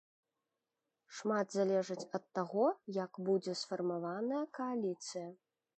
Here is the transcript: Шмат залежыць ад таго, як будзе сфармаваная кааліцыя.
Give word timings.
Шмат 1.17 1.47
залежыць 1.57 2.07
ад 2.19 2.23
таго, 2.39 2.65
як 3.03 3.21
будзе 3.29 3.53
сфармаваная 3.65 4.45
кааліцыя. 4.61 5.29